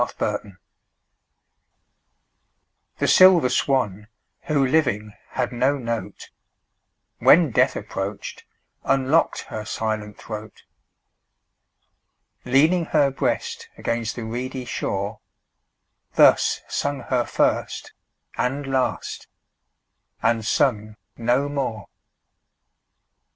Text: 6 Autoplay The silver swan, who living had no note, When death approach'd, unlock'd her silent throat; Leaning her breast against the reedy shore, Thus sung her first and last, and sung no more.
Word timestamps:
6 0.01 0.13
Autoplay 0.15 0.57
The 2.97 3.07
silver 3.07 3.49
swan, 3.49 4.07
who 4.47 4.65
living 4.65 5.13
had 5.37 5.51
no 5.51 5.77
note, 5.77 6.31
When 7.19 7.51
death 7.51 7.75
approach'd, 7.75 8.41
unlock'd 8.83 9.41
her 9.41 9.63
silent 9.63 10.17
throat; 10.17 10.63
Leaning 12.45 12.85
her 12.85 13.11
breast 13.11 13.69
against 13.77 14.15
the 14.15 14.23
reedy 14.23 14.65
shore, 14.65 15.19
Thus 16.15 16.61
sung 16.67 17.01
her 17.01 17.23
first 17.23 17.93
and 18.35 18.65
last, 18.65 19.27
and 20.23 20.43
sung 20.43 20.95
no 21.15 21.47
more. 21.47 21.85